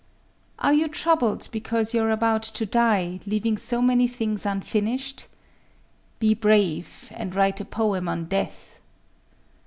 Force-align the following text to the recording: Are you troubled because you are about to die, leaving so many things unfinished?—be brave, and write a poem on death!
Are 0.57 0.73
you 0.73 0.87
troubled 0.87 1.47
because 1.51 1.93
you 1.93 2.01
are 2.01 2.09
about 2.09 2.41
to 2.41 2.65
die, 2.65 3.19
leaving 3.27 3.55
so 3.55 3.83
many 3.83 4.07
things 4.07 4.47
unfinished?—be 4.47 6.33
brave, 6.33 7.11
and 7.13 7.35
write 7.35 7.61
a 7.61 7.65
poem 7.65 8.09
on 8.09 8.25
death! 8.25 8.79